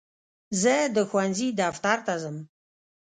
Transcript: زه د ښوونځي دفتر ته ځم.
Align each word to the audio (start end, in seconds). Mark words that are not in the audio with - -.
زه 0.61 0.75
د 0.95 0.97
ښوونځي 1.09 1.47
دفتر 1.61 1.97
ته 2.05 2.13
ځم. 2.21 2.37